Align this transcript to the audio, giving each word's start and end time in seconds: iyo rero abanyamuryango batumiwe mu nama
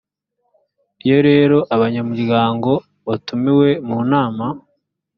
iyo 1.05 1.19
rero 1.27 1.57
abanyamuryango 1.75 2.71
batumiwe 3.07 3.69
mu 3.87 3.99
nama 4.11 4.45